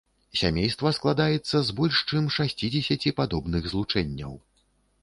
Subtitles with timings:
[0.39, 4.33] Сямейства складаецца з больш чым шасцідзесяці падобных злучэнняў.